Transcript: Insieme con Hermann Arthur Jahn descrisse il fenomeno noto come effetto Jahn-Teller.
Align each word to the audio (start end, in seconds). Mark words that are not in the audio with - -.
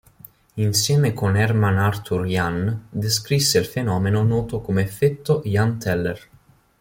Insieme 0.55 1.13
con 1.13 1.35
Hermann 1.37 1.77
Arthur 1.77 2.25
Jahn 2.25 2.87
descrisse 2.89 3.59
il 3.59 3.65
fenomeno 3.67 4.23
noto 4.23 4.59
come 4.59 4.81
effetto 4.81 5.43
Jahn-Teller. 5.45 6.19